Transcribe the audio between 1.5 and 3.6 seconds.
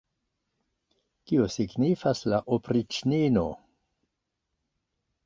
signifas la opriĉnino?